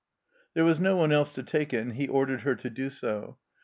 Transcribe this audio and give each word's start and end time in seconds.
There 0.55 0.63
was 0.65 0.79
no 0.79 0.95
one 0.95 1.11
else 1.11 1.31
to 1.33 1.43
take 1.43 1.73
it, 1.75 1.81
and 1.81 1.93
he 1.93 2.07
ordered 2.07 2.41
her 2.41 2.55
to 2.55 2.71
do 2.71 2.89
so. 2.89 3.37